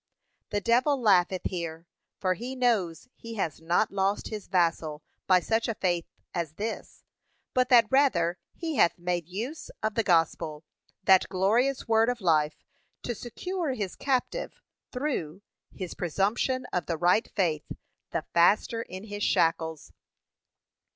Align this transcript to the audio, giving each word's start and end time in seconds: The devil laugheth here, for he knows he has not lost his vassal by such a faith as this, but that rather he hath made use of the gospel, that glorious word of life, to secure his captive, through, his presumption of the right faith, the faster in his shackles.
The 0.49 0.61
devil 0.61 0.99
laugheth 0.99 1.43
here, 1.45 1.85
for 2.17 2.33
he 2.33 2.55
knows 2.55 3.07
he 3.13 3.35
has 3.35 3.61
not 3.61 3.91
lost 3.91 4.29
his 4.29 4.47
vassal 4.47 5.03
by 5.27 5.39
such 5.39 5.67
a 5.67 5.75
faith 5.75 6.07
as 6.33 6.53
this, 6.53 7.03
but 7.53 7.69
that 7.69 7.85
rather 7.91 8.39
he 8.55 8.77
hath 8.77 8.97
made 8.97 9.29
use 9.29 9.69
of 9.83 9.93
the 9.93 10.01
gospel, 10.01 10.63
that 11.03 11.29
glorious 11.29 11.87
word 11.87 12.09
of 12.09 12.19
life, 12.19 12.63
to 13.03 13.13
secure 13.13 13.73
his 13.73 13.95
captive, 13.95 14.59
through, 14.91 15.43
his 15.71 15.93
presumption 15.93 16.65
of 16.73 16.87
the 16.87 16.97
right 16.97 17.27
faith, 17.35 17.71
the 18.09 18.23
faster 18.33 18.81
in 18.81 19.03
his 19.03 19.21
shackles. 19.21 19.93